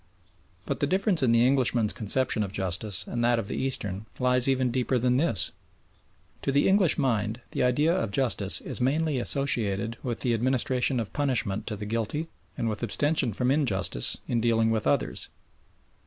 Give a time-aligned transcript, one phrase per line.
[0.65, 4.47] But the difference in the Englishman's conception of justice and that of the Eastern lies
[4.47, 5.51] even deeper than this.
[6.41, 11.13] To the English mind the idea of justice is mainly associated with the administration of
[11.13, 15.27] punishment to the guilty and with abstention from injustice in dealing with others.